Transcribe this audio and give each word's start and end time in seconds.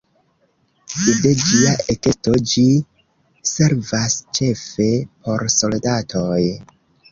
De 1.25 1.33
ĝia 1.41 1.73
ekesto 1.95 2.33
ĝi 2.53 2.65
servas 3.51 4.17
ĉefe 4.41 4.89
por 5.29 5.47
soldatoj. 5.61 6.43